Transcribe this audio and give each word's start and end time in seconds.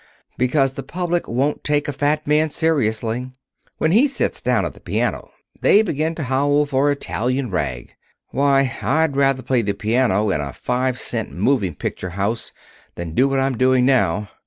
Because 0.35 0.73
the 0.73 0.81
public 0.81 1.27
won't 1.27 1.63
take 1.63 1.87
a 1.87 1.93
fat 1.93 2.25
man 2.25 2.49
seriously. 2.49 3.29
When 3.77 3.91
he 3.91 4.07
sits 4.07 4.41
down 4.41 4.65
at 4.65 4.73
the 4.73 4.79
piano 4.79 5.29
they 5.61 5.83
begin 5.83 6.15
to 6.15 6.23
howl 6.23 6.65
for 6.65 6.91
Italian 6.91 7.51
rag. 7.51 7.93
Why, 8.29 8.67
I'd 8.81 9.15
rather 9.15 9.43
play 9.43 9.61
the 9.61 9.73
piano 9.73 10.31
in 10.31 10.41
a 10.41 10.53
five 10.53 10.99
cent 10.99 11.31
moving 11.33 11.75
picture 11.75 12.09
house 12.09 12.51
than 12.95 13.13
do 13.13 13.29
what 13.29 13.37
I'm 13.37 13.55
doing 13.59 13.85
now. 13.85 14.29